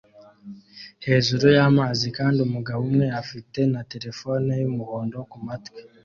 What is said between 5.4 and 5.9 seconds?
matwi